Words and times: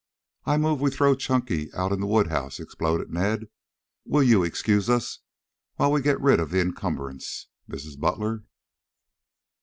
"I 0.45 0.57
move 0.57 0.81
we 0.81 0.89
throw 0.89 1.13
Chunky 1.13 1.71
out 1.75 1.91
in 1.91 1.99
the 1.99 2.07
wood 2.07 2.25
house," 2.29 2.59
exploded 2.59 3.13
Ned. 3.13 3.49
"Will 4.03 4.23
you 4.23 4.43
excuse 4.43 4.89
us 4.89 5.19
while 5.75 5.91
we 5.91 6.01
get 6.01 6.19
rid 6.19 6.39
of 6.39 6.49
the 6.49 6.59
encumbrance, 6.59 7.49
Mrs. 7.71 7.99
Butler?" 7.99 8.43